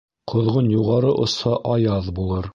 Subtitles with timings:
[0.31, 2.49] Ҡоҙғон юғары осһа, аяҙ булыр.